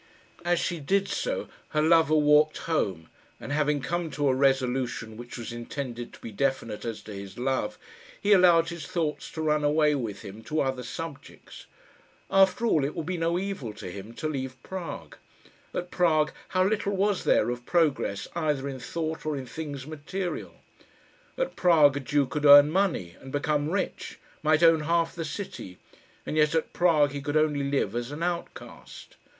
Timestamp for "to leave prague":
14.15-15.17